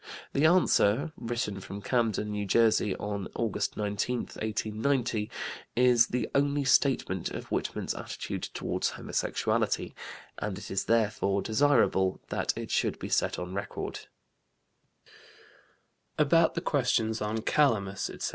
[0.33, 5.29] The answer (written from Camden, N.J., on August 19, 1890)
[5.75, 9.93] is the only statement of Whitman's attitude toward homosexuality,
[10.39, 14.07] and it is therefore desirable that it should be set on record:
[16.17, 18.29] "About the questions on 'Calamus,' etc.